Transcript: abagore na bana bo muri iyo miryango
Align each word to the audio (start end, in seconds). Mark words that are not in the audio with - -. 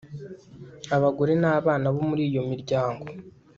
abagore 0.95 1.33
na 1.41 1.51
bana 1.65 1.87
bo 1.93 2.01
muri 2.09 2.21
iyo 2.29 2.41
miryango 2.51 3.05